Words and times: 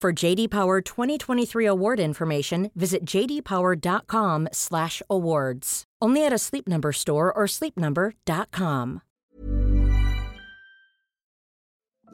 For 0.00 0.12
JD 0.14 0.48
Power 0.48 0.80
2023 0.80 1.66
award 1.66 2.00
information, 2.00 2.70
visit 2.74 3.04
jdpower.com/awards. 3.04 5.84
Only 6.00 6.24
at 6.24 6.32
a 6.32 6.38
Sleep 6.38 6.66
Number 6.66 6.94
store 6.94 7.30
or 7.30 7.46
sleepnumber.com. 7.46 9.02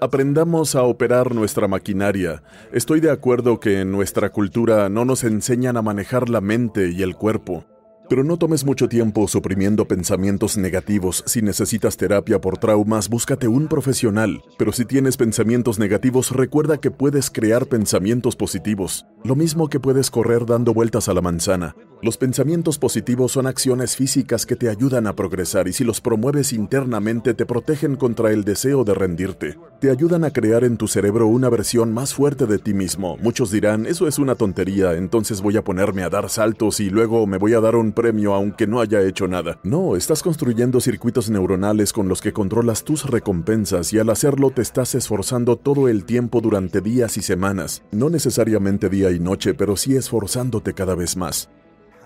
Aprendamos 0.01 0.75
a 0.75 0.83
operar 0.83 1.33
nuestra 1.33 1.69
maquinaria. 1.69 2.43
Estoy 2.73 2.99
de 3.01 3.13
acuerdo 3.13 3.61
que 3.61 3.81
en 3.81 3.93
nuestra 3.93 4.31
cultura 4.31 4.89
no 4.89 5.05
nos 5.05 5.23
enseñan 5.23 5.77
a 5.77 5.83
manejar 5.83 6.29
la 6.29 6.41
mente 6.41 6.91
y 6.91 7.03
el 7.03 7.15
cuerpo. 7.15 7.67
Pero 8.09 8.23
no 8.23 8.37
tomes 8.37 8.65
mucho 8.65 8.89
tiempo 8.89 9.27
suprimiendo 9.27 9.89
pensamientos 9.89 10.57
negativos. 10.57 11.25
Si 11.27 11.43
necesitas 11.43 11.97
terapia 11.97 12.41
por 12.41 12.57
traumas, 12.57 13.09
búscate 13.09 13.49
un 13.49 13.67
profesional. 13.67 14.43
Pero 14.59 14.73
si 14.73 14.85
tienes 14.85 15.17
pensamientos 15.17 15.81
negativos, 15.81 16.31
recuerda 16.31 16.79
que 16.79 16.93
puedes 16.93 17.31
crear 17.31 17.67
pensamientos 17.67 18.37
positivos. 18.37 19.07
Lo 19.25 19.35
mismo 19.35 19.69
que 19.69 19.81
puedes 19.81 20.11
correr 20.11 20.47
dando 20.47 20.73
vueltas 20.73 21.09
a 21.09 21.15
la 21.15 21.21
manzana. 21.21 21.75
Los 22.03 22.19
pensamientos 22.19 22.79
positivos 22.79 23.33
son 23.33 23.47
acciones 23.47 23.97
físicas 23.97 24.45
que 24.45 24.55
te 24.55 24.69
ayudan 24.69 25.07
a 25.07 25.17
progresar 25.17 25.67
y 25.67 25.73
si 25.73 25.83
los 25.83 26.03
promueves 26.03 26.53
internamente 26.53 27.33
te 27.33 27.47
protegen 27.47 27.97
contra 27.97 28.33
el 28.33 28.45
deseo 28.45 28.85
de 28.85 28.95
rendirte. 28.95 29.59
Te 29.81 29.91
ayudan 29.91 30.23
a 30.23 30.31
crear 30.31 30.63
en 30.63 30.77
tu 30.77 30.89
cerebro 30.89 31.27
una 31.27 31.49
versión 31.49 31.95
más 31.95 32.13
fuerte 32.13 32.47
de 32.47 32.59
ti 32.59 32.75
mismo. 32.75 33.17
Muchos 33.23 33.51
dirán, 33.51 33.87
eso 33.87 34.07
es 34.07 34.19
una 34.19 34.35
tontería, 34.35 34.93
entonces 34.93 35.41
voy 35.41 35.57
a 35.57 35.65
ponerme 35.65 36.03
a 36.03 36.11
dar 36.11 36.29
saltos 36.29 36.81
y 36.81 36.91
luego 36.91 37.27
me 37.27 37.39
voy 37.39 37.55
a 37.55 37.61
dar 37.61 37.77
un 37.77 37.93
premio 37.97 38.35
aunque 38.35 38.69
no 38.69 38.81
haya 38.81 39.03
hecho 39.03 39.27
nada. 39.27 39.59
No, 39.65 39.97
estás 39.97 40.23
construyendo 40.23 40.81
circuitos 40.81 41.29
neuronales 41.31 41.93
con 41.93 42.07
los 42.07 42.21
que 42.21 42.33
controlas 42.33 42.85
tus 42.85 43.11
recompensas 43.11 43.93
y 43.93 43.99
al 43.99 44.11
hacerlo 44.11 44.53
te 44.53 44.63
estás 44.63 44.95
esforzando 44.95 45.57
todo 45.57 45.89
el 45.89 46.05
tiempo 46.05 46.41
durante 46.41 46.81
días 46.81 47.17
y 47.17 47.23
semanas. 47.23 47.83
No 47.91 48.11
necesariamente 48.11 48.89
día 48.89 49.11
y 49.11 49.19
noche, 49.19 49.55
pero 49.55 49.77
sí 49.77 49.97
esforzándote 49.97 50.75
cada 50.75 50.95
vez 50.95 51.17
más. 51.17 51.49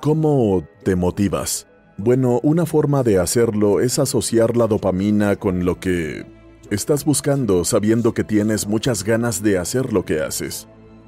¿Cómo 0.00 0.66
te 0.82 0.96
motivas? 0.96 1.66
Bueno, 1.98 2.40
una 2.42 2.64
forma 2.64 3.02
de 3.02 3.18
hacerlo 3.18 3.80
es 3.80 3.98
asociar 3.98 4.56
la 4.56 4.66
dopamina 4.66 5.36
con 5.36 5.66
lo 5.66 5.78
que 5.78 6.24
estás 6.70 7.04
buscando 7.04 7.64
sabiendo 7.64 8.14
que 8.14 8.24
tienes 8.24 8.66
muchas 8.66 9.04
ganas 9.04 9.42
de 9.42 9.58
hacer 9.58 9.92
lo 9.92 10.06
que 10.06 10.22
haces. 10.22 10.66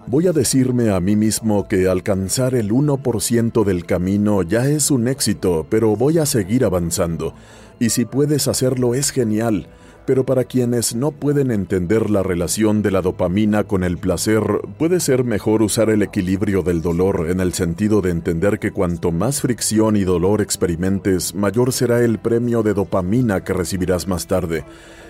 Voy 0.08 0.26
a 0.26 0.32
decirme 0.32 0.90
a 0.90 0.98
mí 0.98 1.14
mismo 1.14 1.68
que 1.68 1.88
alcanzar 1.88 2.56
el 2.56 2.72
1% 2.72 3.64
del 3.64 3.86
camino 3.86 4.42
ya 4.42 4.66
es 4.66 4.90
un 4.90 5.06
éxito, 5.06 5.64
pero 5.70 5.94
voy 5.94 6.18
a 6.18 6.26
seguir 6.26 6.64
avanzando. 6.64 7.34
Y 7.78 7.90
si 7.90 8.04
puedes 8.04 8.48
hacerlo 8.48 8.94
es 8.94 9.10
genial, 9.10 9.68
pero 10.06 10.24
para 10.24 10.44
quienes 10.44 10.94
no 10.94 11.10
pueden 11.10 11.50
entender 11.50 12.10
la 12.10 12.22
relación 12.22 12.82
de 12.82 12.90
la 12.90 13.02
dopamina 13.02 13.64
con 13.64 13.84
el 13.84 13.98
placer, 13.98 14.42
puede 14.78 15.00
ser 15.00 15.24
mejor 15.24 15.62
usar 15.62 15.90
el 15.90 16.02
equilibrio 16.02 16.62
del 16.62 16.82
dolor 16.82 17.26
en 17.30 17.40
el 17.40 17.52
sentido 17.54 18.00
de 18.00 18.10
entender 18.10 18.58
que 18.58 18.72
cuanto 18.72 19.12
más 19.12 19.40
fricción 19.40 19.96
y 19.96 20.04
dolor 20.04 20.40
experimentes, 20.40 21.34
mayor 21.34 21.72
será 21.72 22.00
el 22.00 22.18
premio 22.18 22.62
de 22.62 22.74
dopamina 22.74 23.44
que 23.44 23.52
recibirás 23.52 24.06
más 24.08 24.26
tarde, 24.26 24.64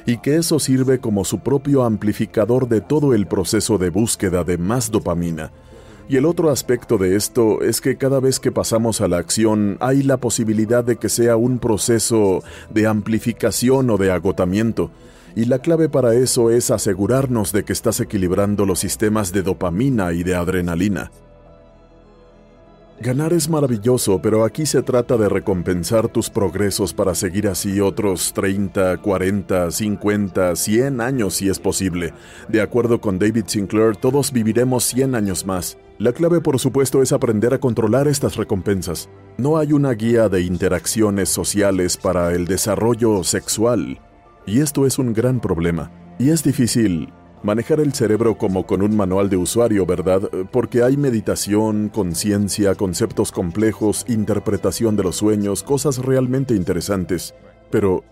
y 0.07 0.19
que 0.19 0.37
eso 0.37 0.59
sirve 0.59 0.99
como 0.99 1.25
su 1.25 1.41
propio 1.41 1.85
amplificador 1.85 2.69
de 2.69 2.81
todo 2.81 3.15
el 3.15 3.27
proceso 3.27 3.79
de 3.79 3.91
búsqueda 3.91 4.45
de 4.45 4.59
más 4.59 4.91
dopamina. 4.91 5.53
Y 6.09 6.17
el 6.17 6.27
otro 6.27 6.51
aspecto 6.51 6.99
de 6.99 7.17
esto 7.17 7.63
es 7.63 7.81
que 7.81 7.97
cada 7.97 8.21
vez 8.21 8.41
que 8.41 8.53
pasamos 8.53 9.01
a 9.01 9.09
la 9.09 9.19
acción 9.19 9.77
hay 9.81 10.03
la 10.03 10.17
posibilidad 10.17 10.85
de 10.85 10.97
que 10.97 11.09
sea 11.09 11.37
un 11.37 11.59
proceso 11.59 12.43
de 12.71 12.87
amplificación 12.87 13.89
o 13.91 13.97
de 13.97 14.11
agotamiento. 14.11 14.91
Y 15.35 15.47
la 15.47 15.61
clave 15.61 15.89
para 15.89 16.15
eso 16.15 16.51
es 16.51 16.71
asegurarnos 16.71 17.53
de 17.53 17.65
que 17.65 17.73
estás 17.73 18.01
equilibrando 18.01 18.67
los 18.67 18.81
sistemas 18.81 19.33
de 19.33 19.43
dopamina 19.43 20.13
y 20.13 20.25
de 20.25 20.35
adrenalina. 20.35 21.11
Ganar 23.03 23.33
es 23.33 23.49
maravilloso, 23.49 24.23
pero 24.23 24.45
aquí 24.45 24.65
se 24.65 24.81
trata 24.81 25.17
de 25.17 25.29
recompensar 25.29 26.07
tus 26.07 26.31
progresos 26.31 26.95
para 26.95 27.17
seguir 27.17 27.49
así 27.49 27.81
otros 27.81 28.33
30, 28.33 28.99
40, 28.99 29.73
50, 29.73 30.55
100 30.55 31.01
años 31.01 31.35
si 31.35 31.49
es 31.49 31.59
posible. 31.59 32.15
De 32.49 32.61
acuerdo 32.61 33.01
con 33.01 33.19
David 33.19 33.47
Sinclair, 33.49 33.97
todos 33.97 34.31
viviremos 34.31 34.85
100 34.85 35.17
años 35.17 35.45
más. 35.45 35.79
La 35.99 36.13
clave, 36.13 36.41
por 36.41 36.61
supuesto, 36.61 37.03
es 37.03 37.13
aprender 37.13 37.53
a 37.53 37.59
controlar 37.59 38.07
estas 38.07 38.37
recompensas. 38.37 39.09
No 39.37 39.59
hay 39.59 39.73
una 39.73 39.91
guía 39.95 40.29
de 40.29 40.43
interacciones 40.43 41.29
sociales 41.29 41.97
para 41.97 42.33
el 42.33 42.47
desarrollo 42.47 43.25
sexual. 43.25 44.01
Y 44.47 44.61
esto 44.61 44.87
es 44.87 45.01
un 45.01 45.13
gran 45.13 45.41
problema. 45.41 45.91
Y 46.21 46.31
es 46.31 46.45
difícil 46.45 47.13
manejar 47.43 47.81
el 47.81 47.93
cerebro 47.93 48.39
como 48.39 48.67
con 48.67 48.83
un 48.83 48.97
manual 48.97 49.29
de 49.29 49.37
usuario, 49.37 49.87
¿verdad? 49.87 50.23
Porque 50.51 50.83
hay 50.83 50.97
meditación, 50.97 51.89
conciencia, 51.89 52.75
conceptos 52.75 53.33
complejos, 53.33 54.05
interpretación 54.09 54.97
de 54.97 55.03
los 55.03 55.17
sueños, 55.17 55.63
cosas 55.63 55.99
realmente 55.99 56.55
interesantes. 56.55 57.35
Pero 57.71 58.05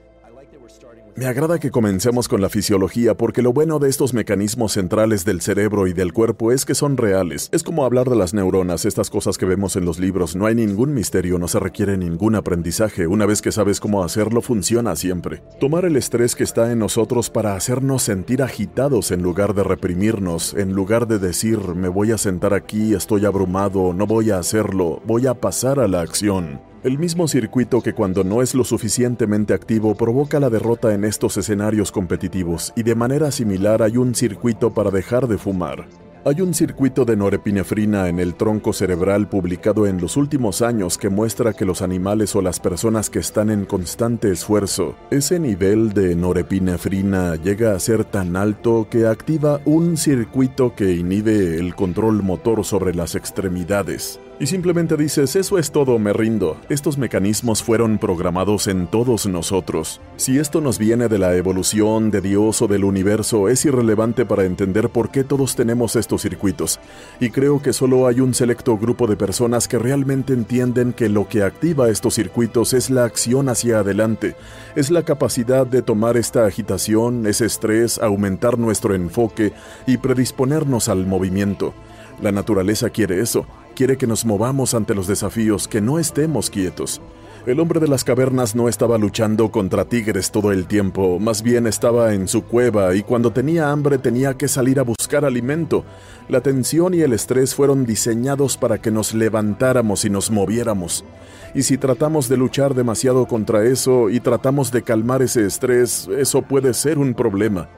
me 1.20 1.26
agrada 1.26 1.58
que 1.58 1.70
comencemos 1.70 2.28
con 2.28 2.40
la 2.40 2.48
fisiología 2.48 3.14
porque 3.14 3.42
lo 3.42 3.52
bueno 3.52 3.78
de 3.78 3.90
estos 3.90 4.14
mecanismos 4.14 4.72
centrales 4.72 5.26
del 5.26 5.42
cerebro 5.42 5.86
y 5.86 5.92
del 5.92 6.14
cuerpo 6.14 6.50
es 6.50 6.64
que 6.64 6.74
son 6.74 6.96
reales. 6.96 7.50
Es 7.52 7.62
como 7.62 7.84
hablar 7.84 8.08
de 8.08 8.16
las 8.16 8.32
neuronas, 8.32 8.86
estas 8.86 9.10
cosas 9.10 9.36
que 9.36 9.44
vemos 9.44 9.76
en 9.76 9.84
los 9.84 9.98
libros. 9.98 10.34
No 10.34 10.46
hay 10.46 10.54
ningún 10.54 10.94
misterio, 10.94 11.38
no 11.38 11.46
se 11.46 11.60
requiere 11.60 11.98
ningún 11.98 12.36
aprendizaje. 12.36 13.06
Una 13.06 13.26
vez 13.26 13.42
que 13.42 13.52
sabes 13.52 13.80
cómo 13.80 14.02
hacerlo, 14.02 14.40
funciona 14.40 14.96
siempre. 14.96 15.42
Tomar 15.60 15.84
el 15.84 15.96
estrés 15.96 16.34
que 16.34 16.44
está 16.44 16.72
en 16.72 16.78
nosotros 16.78 17.28
para 17.28 17.54
hacernos 17.54 18.02
sentir 18.02 18.42
agitados 18.42 19.10
en 19.10 19.20
lugar 19.20 19.52
de 19.52 19.62
reprimirnos, 19.62 20.54
en 20.54 20.72
lugar 20.72 21.06
de 21.06 21.18
decir 21.18 21.58
me 21.74 21.88
voy 21.88 22.12
a 22.12 22.16
sentar 22.16 22.54
aquí, 22.54 22.94
estoy 22.94 23.26
abrumado, 23.26 23.92
no 23.92 24.06
voy 24.06 24.30
a 24.30 24.38
hacerlo, 24.38 25.02
voy 25.04 25.26
a 25.26 25.34
pasar 25.34 25.80
a 25.80 25.86
la 25.86 26.00
acción. 26.00 26.69
El 26.82 26.98
mismo 26.98 27.28
circuito 27.28 27.82
que 27.82 27.92
cuando 27.92 28.24
no 28.24 28.40
es 28.40 28.54
lo 28.54 28.64
suficientemente 28.64 29.52
activo 29.52 29.94
provoca 29.94 30.40
la 30.40 30.48
derrota 30.48 30.94
en 30.94 31.04
estos 31.04 31.36
escenarios 31.36 31.92
competitivos 31.92 32.72
y 32.74 32.84
de 32.84 32.94
manera 32.94 33.30
similar 33.30 33.82
hay 33.82 33.98
un 33.98 34.14
circuito 34.14 34.72
para 34.72 34.90
dejar 34.90 35.28
de 35.28 35.36
fumar. 35.36 35.84
Hay 36.22 36.42
un 36.42 36.52
circuito 36.52 37.06
de 37.06 37.16
norepinefrina 37.16 38.08
en 38.08 38.18
el 38.18 38.34
tronco 38.34 38.74
cerebral 38.74 39.26
publicado 39.30 39.86
en 39.86 40.02
los 40.02 40.18
últimos 40.18 40.60
años 40.60 40.98
que 40.98 41.08
muestra 41.08 41.54
que 41.54 41.64
los 41.64 41.80
animales 41.80 42.36
o 42.36 42.42
las 42.42 42.60
personas 42.60 43.08
que 43.08 43.20
están 43.20 43.48
en 43.48 43.64
constante 43.64 44.30
esfuerzo, 44.30 44.96
ese 45.10 45.40
nivel 45.40 45.94
de 45.94 46.14
norepinefrina 46.14 47.36
llega 47.36 47.74
a 47.74 47.78
ser 47.78 48.04
tan 48.04 48.36
alto 48.36 48.86
que 48.90 49.06
activa 49.06 49.62
un 49.64 49.96
circuito 49.96 50.74
que 50.74 50.92
inhibe 50.92 51.56
el 51.56 51.74
control 51.74 52.22
motor 52.22 52.66
sobre 52.66 52.94
las 52.94 53.14
extremidades 53.14 54.20
y 54.40 54.46
simplemente 54.46 54.96
dices, 54.96 55.36
eso 55.36 55.58
es 55.58 55.70
todo, 55.70 55.98
me 55.98 56.14
rindo. 56.14 56.56
Estos 56.70 56.96
mecanismos 56.96 57.62
fueron 57.62 57.98
programados 57.98 58.68
en 58.68 58.86
todos 58.86 59.26
nosotros. 59.26 60.00
Si 60.16 60.38
esto 60.38 60.62
nos 60.62 60.78
viene 60.78 61.08
de 61.08 61.18
la 61.18 61.36
evolución, 61.36 62.10
de 62.10 62.22
Dios 62.22 62.62
o 62.62 62.66
del 62.66 62.84
universo, 62.84 63.50
es 63.50 63.66
irrelevante 63.66 64.24
para 64.24 64.44
entender 64.44 64.88
por 64.88 65.10
qué 65.10 65.24
todos 65.24 65.56
tenemos 65.56 65.94
estos 65.94 66.09
circuitos. 66.18 66.80
Y 67.20 67.30
creo 67.30 67.60
que 67.60 67.72
solo 67.72 68.06
hay 68.06 68.20
un 68.20 68.34
selecto 68.34 68.76
grupo 68.78 69.06
de 69.06 69.16
personas 69.16 69.68
que 69.68 69.78
realmente 69.78 70.32
entienden 70.32 70.92
que 70.92 71.08
lo 71.08 71.28
que 71.28 71.42
activa 71.42 71.88
estos 71.88 72.14
circuitos 72.14 72.72
es 72.72 72.90
la 72.90 73.04
acción 73.04 73.48
hacia 73.48 73.80
adelante, 73.80 74.36
es 74.76 74.90
la 74.90 75.04
capacidad 75.04 75.66
de 75.66 75.82
tomar 75.82 76.16
esta 76.16 76.46
agitación, 76.46 77.26
ese 77.26 77.46
estrés, 77.46 77.98
aumentar 77.98 78.58
nuestro 78.58 78.94
enfoque 78.94 79.52
y 79.86 79.98
predisponernos 79.98 80.88
al 80.88 81.06
movimiento. 81.06 81.74
La 82.22 82.32
naturaleza 82.32 82.90
quiere 82.90 83.20
eso 83.20 83.46
quiere 83.80 83.96
que 83.96 84.06
nos 84.06 84.26
movamos 84.26 84.74
ante 84.74 84.94
los 84.94 85.06
desafíos, 85.06 85.66
que 85.66 85.80
no 85.80 85.98
estemos 85.98 86.50
quietos. 86.50 87.00
El 87.46 87.58
hombre 87.58 87.80
de 87.80 87.88
las 87.88 88.04
cavernas 88.04 88.54
no 88.54 88.68
estaba 88.68 88.98
luchando 88.98 89.50
contra 89.50 89.86
tigres 89.86 90.30
todo 90.30 90.52
el 90.52 90.66
tiempo, 90.66 91.18
más 91.18 91.42
bien 91.42 91.66
estaba 91.66 92.12
en 92.12 92.28
su 92.28 92.44
cueva 92.44 92.94
y 92.94 93.02
cuando 93.02 93.32
tenía 93.32 93.70
hambre 93.70 93.96
tenía 93.96 94.34
que 94.34 94.46
salir 94.46 94.78
a 94.78 94.82
buscar 94.82 95.24
alimento. 95.24 95.86
La 96.28 96.42
tensión 96.42 96.92
y 96.92 97.00
el 97.00 97.14
estrés 97.14 97.54
fueron 97.54 97.86
diseñados 97.86 98.58
para 98.58 98.76
que 98.76 98.90
nos 98.90 99.14
levantáramos 99.14 100.04
y 100.04 100.10
nos 100.10 100.30
moviéramos. 100.30 101.02
Y 101.54 101.62
si 101.62 101.78
tratamos 101.78 102.28
de 102.28 102.36
luchar 102.36 102.74
demasiado 102.74 103.26
contra 103.26 103.64
eso 103.64 104.10
y 104.10 104.20
tratamos 104.20 104.70
de 104.70 104.82
calmar 104.82 105.22
ese 105.22 105.46
estrés, 105.46 106.08
eso 106.14 106.42
puede 106.42 106.74
ser 106.74 106.98
un 106.98 107.14
problema. 107.14 107.70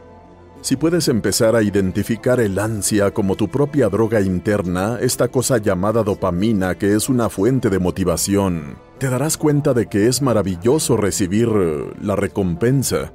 Si 0.62 0.76
puedes 0.76 1.08
empezar 1.08 1.56
a 1.56 1.62
identificar 1.64 2.38
el 2.38 2.56
ansia 2.56 3.10
como 3.10 3.34
tu 3.34 3.48
propia 3.48 3.88
droga 3.88 4.20
interna, 4.20 4.96
esta 5.00 5.26
cosa 5.26 5.58
llamada 5.58 6.04
dopamina 6.04 6.76
que 6.76 6.94
es 6.94 7.08
una 7.08 7.28
fuente 7.28 7.68
de 7.68 7.80
motivación, 7.80 8.76
te 8.98 9.10
darás 9.10 9.36
cuenta 9.36 9.74
de 9.74 9.86
que 9.86 10.06
es 10.06 10.22
maravilloso 10.22 10.96
recibir 10.96 11.48
eh, 11.52 11.92
la 12.00 12.14
recompensa, 12.14 13.12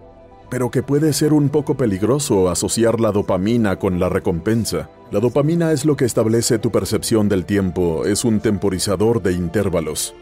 pero 0.49 0.69
que 0.71 0.83
puede 0.83 1.13
ser 1.13 1.31
un 1.31 1.47
poco 1.47 1.77
peligroso 1.77 2.49
asociar 2.49 2.99
la 2.99 3.13
dopamina 3.13 3.79
con 3.79 3.97
la 3.97 4.09
recompensa. 4.09 4.89
La 5.09 5.21
dopamina 5.21 5.71
es 5.71 5.85
lo 5.85 5.95
que 5.95 6.03
establece 6.03 6.59
tu 6.59 6.69
percepción 6.69 7.29
del 7.29 7.45
tiempo, 7.45 8.05
es 8.05 8.25
un 8.25 8.41
temporizador 8.41 9.21
de 9.21 9.31
intervalos. 9.31 10.13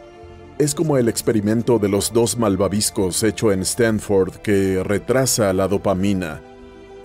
Es 0.59 0.75
como 0.75 0.95
el 0.95 1.09
experimento 1.09 1.79
de 1.79 1.89
los 1.89 2.13
dos 2.13 2.37
malvaviscos 2.37 3.23
hecho 3.23 3.51
en 3.51 3.61
Stanford 3.61 4.35
que 4.43 4.83
retrasa 4.83 5.51
la 5.53 5.67
dopamina 5.67 6.39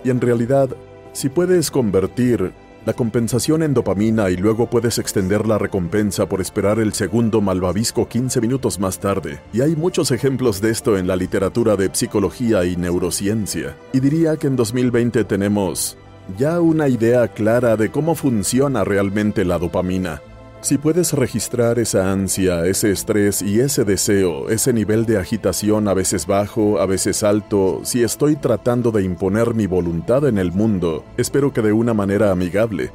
y 0.03 0.09
en 0.09 0.21
realidad, 0.21 0.69
si 1.13 1.29
puedes 1.29 1.71
convertir 1.71 2.53
la 2.85 2.93
compensación 2.93 3.61
en 3.61 3.73
dopamina 3.73 4.29
y 4.29 4.37
luego 4.37 4.69
puedes 4.69 4.97
extender 4.97 5.47
la 5.47 5.57
recompensa 5.57 6.27
por 6.27 6.41
esperar 6.41 6.79
el 6.79 6.93
segundo 6.93 7.41
malvavisco 7.41 8.07
15 8.07 8.41
minutos 8.41 8.79
más 8.79 8.99
tarde. 8.99 9.39
Y 9.53 9.61
hay 9.61 9.75
muchos 9.75 10.11
ejemplos 10.11 10.61
de 10.61 10.71
esto 10.71 10.97
en 10.97 11.07
la 11.07 11.15
literatura 11.15 11.75
de 11.75 11.89
psicología 11.93 12.65
y 12.65 12.75
neurociencia. 12.75 13.75
Y 13.93 13.99
diría 13.99 14.35
que 14.37 14.47
en 14.47 14.55
2020 14.55 15.23
tenemos 15.25 15.97
ya 16.37 16.59
una 16.59 16.87
idea 16.87 17.27
clara 17.27 17.77
de 17.77 17.91
cómo 17.91 18.15
funciona 18.15 18.83
realmente 18.83 19.45
la 19.45 19.59
dopamina. 19.59 20.21
Si 20.61 20.77
puedes 20.77 21.13
registrar 21.13 21.79
esa 21.79 22.11
ansia, 22.11 22.67
ese 22.67 22.91
estrés 22.91 23.41
y 23.41 23.59
ese 23.59 23.83
deseo, 23.83 24.47
ese 24.49 24.73
nivel 24.73 25.07
de 25.07 25.17
agitación 25.17 25.87
a 25.87 25.95
veces 25.95 26.27
bajo, 26.27 26.79
a 26.79 26.85
veces 26.85 27.23
alto, 27.23 27.81
si 27.83 28.03
estoy 28.03 28.35
tratando 28.35 28.91
de 28.91 29.01
imponer 29.01 29.55
mi 29.55 29.65
voluntad 29.65 30.27
en 30.27 30.37
el 30.37 30.51
mundo, 30.51 31.03
espero 31.17 31.51
que 31.51 31.63
de 31.63 31.73
una 31.73 31.95
manera 31.95 32.29
amigable. 32.29 32.91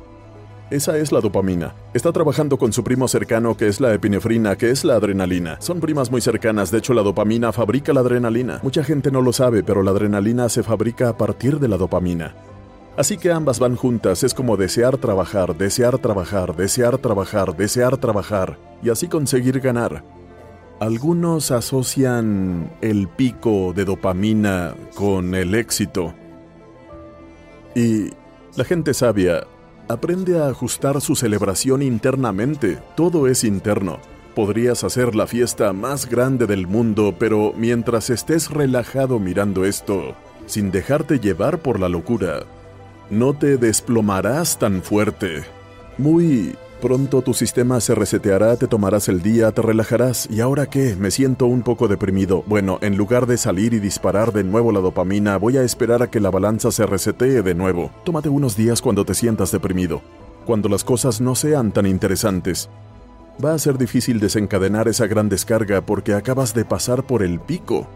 Esa 0.71 0.97
es 0.97 1.11
la 1.11 1.21
dopamina. 1.21 1.75
Está 1.93 2.13
trabajando 2.13 2.57
con 2.57 2.73
su 2.73 2.85
primo 2.85 3.09
cercano 3.09 3.57
que 3.57 3.67
es 3.67 3.81
la 3.81 3.93
epinefrina, 3.93 4.55
que 4.55 4.71
es 4.71 4.85
la 4.85 4.95
adrenalina. 4.95 5.57
Son 5.61 5.81
primas 5.81 6.09
muy 6.09 6.21
cercanas, 6.21 6.71
de 6.71 6.79
hecho 6.79 6.95
la 6.95 7.03
dopamina 7.03 7.51
fabrica 7.51 7.93
la 7.93 8.01
adrenalina. 8.01 8.61
Mucha 8.63 8.85
gente 8.85 9.11
no 9.11 9.23
lo 9.23 9.33
sabe, 9.33 9.65
pero 9.65 9.83
la 9.83 9.91
adrenalina 9.91 10.49
se 10.49 10.63
fabrica 10.63 11.09
a 11.09 11.17
partir 11.17 11.59
de 11.59 11.67
la 11.67 11.77
dopamina. 11.77 12.33
Así 12.97 13.19
que 13.19 13.31
ambas 13.31 13.59
van 13.59 13.77
juntas, 13.77 14.23
es 14.23 14.33
como 14.33 14.57
desear 14.57 14.97
trabajar, 14.97 15.57
desear 15.57 15.99
trabajar, 15.99 16.57
desear 16.57 16.97
trabajar, 16.97 17.55
desear 17.55 17.99
trabajar, 17.99 18.59
y 18.83 18.89
así 18.89 19.07
conseguir 19.07 19.61
ganar. 19.61 20.03
Algunos 20.81 21.51
asocian 21.51 22.73
el 22.81 23.09
pico 23.09 23.75
de 23.75 23.85
dopamina 23.85 24.75
con 24.95 25.35
el 25.35 25.55
éxito. 25.55 26.15
Y 27.75 28.11
la 28.57 28.65
gente 28.65 28.95
sabia 28.95 29.47
aprende 29.89 30.41
a 30.41 30.49
ajustar 30.49 31.01
su 31.01 31.17
celebración 31.17 31.83
internamente, 31.83 32.79
todo 32.97 33.27
es 33.29 33.45
interno. 33.45 33.99
Podrías 34.35 34.85
hacer 34.85 35.15
la 35.15 35.27
fiesta 35.27 35.73
más 35.73 36.09
grande 36.09 36.47
del 36.47 36.67
mundo, 36.67 37.15
pero 37.19 37.53
mientras 37.57 38.11
estés 38.11 38.51
relajado 38.51 39.19
mirando 39.19 39.65
esto, 39.65 40.15
sin 40.47 40.71
dejarte 40.71 41.19
llevar 41.21 41.59
por 41.61 41.81
la 41.81 41.89
locura, 41.89 42.45
no 43.11 43.35
te 43.35 43.57
desplomarás 43.57 44.59
tan 44.59 44.83
fuerte. 44.83 45.45
Muy 45.99 46.55
pronto 46.81 47.23
tu 47.23 47.35
sistema 47.35 47.81
se 47.81 47.95
reseteará, 47.95 48.57
te 48.57 48.67
tomarás 48.67 49.09
el 49.09 49.23
día, 49.23 49.51
te 49.53 49.63
relajarás. 49.63 50.29
¿Y 50.31 50.41
ahora 50.41 50.67
qué? 50.67 50.97
Me 50.97 51.11
siento 51.11 51.47
un 51.47 51.63
poco 51.63 51.89
deprimido. 51.89 52.45
Bueno, 52.47 52.79
en 52.83 52.97
lugar 52.97 53.27
de 53.27 53.39
salir 53.39 53.75
y 53.75 53.81
disparar 53.81 54.33
de 54.33 54.45
nuevo 54.45 54.73
la 54.73 54.81
dopamina, 54.81 55.37
voy 55.37 55.57
a 55.57 55.63
esperar 55.63 56.03
a 56.03 56.11
que 56.11 56.21
la 56.21 56.31
balanza 56.31 56.71
se 56.71 56.87
resetee 56.87 57.43
de 57.43 57.55
nuevo. 57.55 57.91
Tómate 58.05 58.29
unos 58.29 58.57
días 58.57 58.83
cuando 58.83 59.05
te 59.05 59.15
sientas 59.15 59.53
deprimido, 59.53 60.03
cuando 60.45 60.69
las 60.69 60.85
cosas 60.85 61.21
no 61.21 61.35
sean 61.35 61.73
tan 61.73 61.87
interesantes. 61.87 62.69
Va 63.45 63.53
a 63.53 63.59
ser 63.59 63.77
difícil 63.79 64.19
desencadenar 64.19 64.89
esa 64.89 65.07
gran 65.07 65.29
descarga 65.29 65.83
porque 65.83 66.15
acabas 66.15 66.55
de 66.55 66.65
pasar 66.65 67.05
por 67.05 67.23
el 67.23 67.39
pico. 67.39 67.87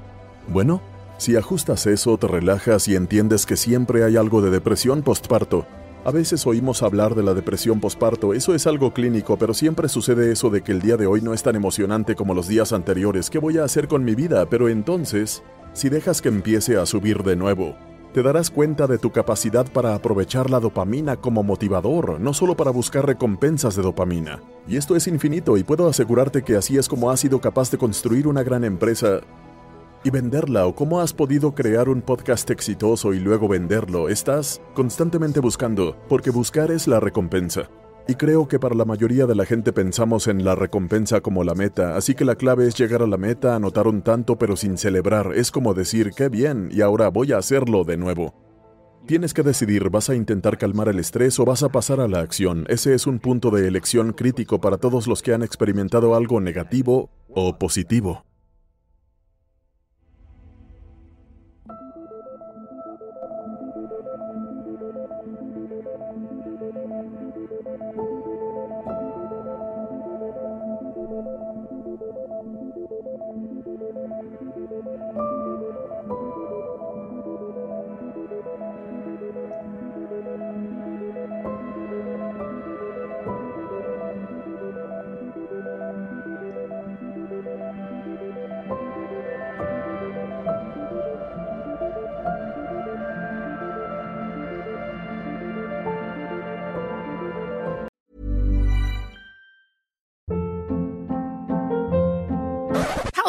Bueno, 0.49 0.83
si 1.21 1.37
ajustas 1.37 1.87
eso, 1.87 2.17
te 2.17 2.27
relajas 2.27 2.89
y 2.89 2.97
entiendes 2.97 3.45
que 3.45 3.59
siempre 3.59 4.05
hay 4.05 4.17
algo 4.17 4.41
de 4.41 4.49
depresión 4.49 5.03
postparto. 5.03 5.67
A 6.03 6.13
veces 6.13 6.47
oímos 6.47 6.83
hablar 6.83 7.15
de 7.15 7.23
la 7.23 7.35
depresión 7.35 7.79
postparto, 7.79 8.33
eso 8.33 8.55
es 8.55 8.67
algo 8.67 8.95
clínico, 8.95 9.37
pero 9.37 9.53
siempre 9.53 9.91
sucede 9.91 10.33
eso 10.33 10.49
de 10.49 10.63
que 10.63 10.73
el 10.73 10.81
día 10.81 10.97
de 10.97 11.07
hoy 11.07 11.21
no 11.21 11.35
es 11.35 11.43
tan 11.43 11.57
emocionante 11.57 12.15
como 12.15 12.33
los 12.33 12.49
días 12.49 12.73
anteriores. 12.73 13.29
¿Qué 13.29 13.39
voy 13.39 13.59
a 13.59 13.65
hacer 13.65 13.87
con 13.87 14.03
mi 14.03 14.15
vida? 14.15 14.47
Pero 14.49 14.71
entonces, 14.71 15.43
si 15.75 15.91
dejas 15.91 16.23
que 16.23 16.31
empiece 16.31 16.79
a 16.79 16.87
subir 16.87 17.23
de 17.23 17.37
nuevo, 17.37 17.77
te 18.15 18.23
darás 18.23 18.51
cuenta 18.51 18.87
de 18.87 18.97
tu 18.97 19.13
capacidad 19.13 19.71
para 19.71 19.95
aprovechar 19.95 20.49
la 20.49 20.59
dopamina 20.59 21.17
como 21.17 21.43
motivador, 21.43 22.19
no 22.19 22.33
solo 22.33 22.57
para 22.57 22.71
buscar 22.71 23.05
recompensas 23.05 23.77
de 23.77 23.83
dopamina. 23.83 24.41
Y 24.67 24.79
esto 24.79 24.97
es 24.97 25.07
infinito 25.07 25.59
y 25.59 25.65
puedo 25.65 25.87
asegurarte 25.87 26.43
que 26.43 26.57
así 26.57 26.79
es 26.79 26.89
como 26.89 27.11
has 27.11 27.21
sido 27.21 27.43
capaz 27.43 27.71
de 27.71 27.77
construir 27.77 28.27
una 28.27 28.43
gran 28.43 28.65
empresa 28.65 29.21
y 30.05 30.11
venderla 30.11 30.67
o 30.67 30.75
cómo 30.75 31.01
has 31.01 31.13
podido 31.13 31.55
crear 31.55 31.89
un 31.89 32.03
podcast 32.03 32.51
exitoso 32.51 33.13
y 33.13 33.21
luego 33.21 33.49
venderlo. 33.49 34.09
Estás 34.09 34.61
constantemente 34.75 35.41
buscando, 35.41 35.97
porque 36.09 36.31
buscar 36.31 36.71
es 36.71 36.87
la 36.87 37.01
recompensa. 37.01 37.71
Y 38.09 38.15
creo 38.15 38.49
que 38.49 38.59
para 38.59 38.75
la 38.75 38.85
mayoría 38.85 39.27
de 39.27 39.35
la 39.35 39.45
gente 39.45 39.73
pensamos 39.73 40.27
en 40.27 40.45
la 40.45 40.55
recompensa 40.55 41.21
como 41.21 41.45
la 41.45 41.55
meta, 41.55 41.97
así 41.97 42.15
que 42.15 42.25
la 42.25 42.35
clave 42.35 42.67
es 42.67 42.75
llegar 42.75 43.03
a 43.03 43.07
la 43.07 43.19
meta, 43.19 43.55
anotar 43.55 43.87
un 43.87 44.03
tanto 44.03 44.37
pero 44.37 44.57
sin 44.57 44.79
celebrar. 44.79 45.33
Es 45.35 45.51
como 45.51 45.75
decir, 45.75 46.11
qué 46.17 46.29
bien, 46.29 46.71
y 46.73 46.81
ahora 46.81 47.09
voy 47.09 47.33
a 47.33 47.39
hacerlo 47.39 47.85
de 47.85 47.97
nuevo. 47.97 48.35
Tienes 49.07 49.33
que 49.33 49.43
decidir, 49.43 49.91
¿vas 49.91 50.11
a 50.11 50.15
intentar 50.15 50.59
calmar 50.59 50.89
el 50.89 50.99
estrés 50.99 51.39
o 51.39 51.45
vas 51.45 51.63
a 51.63 51.69
pasar 51.71 52.01
a 52.01 52.09
la 52.09 52.21
acción? 52.21 52.65
Ese 52.69 52.95
es 52.95 53.07
un 53.07 53.19
punto 53.19 53.51
de 53.51 53.67
elección 53.67 54.13
crítico 54.13 54.61
para 54.61 54.79
todos 54.79 55.07
los 55.07 55.23
que 55.23 55.33
han 55.33 55.43
experimentado 55.43 56.15
algo 56.15 56.41
negativo 56.41 57.11
o 57.29 57.59
positivo. 57.59 58.25